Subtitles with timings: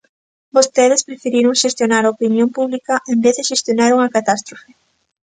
[0.55, 4.71] Vostedes preferiron xestionar a opinión pública en vez de xestionar unha catástrofe.